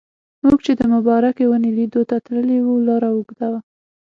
[0.43, 3.59] موږ چې د مبارکې ونې لیدلو ته تللي وو لاره اوږده وه.